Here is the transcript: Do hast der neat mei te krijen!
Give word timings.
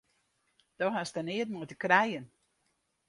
Do 0.77 0.87
hast 0.95 1.13
der 1.15 1.25
neat 1.27 1.49
mei 1.53 1.67
te 1.69 1.75
krijen! 1.83 2.25